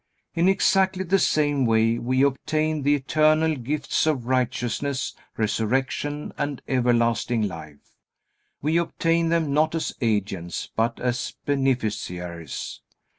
In 0.33 0.49
exactly 0.49 1.03
the 1.03 1.19
same 1.19 1.63
way 1.63 1.99
we 1.99 2.23
obtain 2.23 2.81
the 2.81 2.95
eternal 2.95 3.55
gifts 3.55 4.07
of 4.07 4.25
righteousness, 4.25 5.13
resurrection, 5.37 6.33
and 6.39 6.59
everlasting 6.67 7.47
life. 7.47 7.99
We 8.63 8.77
obtain 8.77 9.29
them 9.29 9.53
not 9.53 9.75
as 9.75 9.93
agents, 10.01 10.71
but 10.75 10.99
as 10.99 11.35
beneficiaries. 11.45 12.81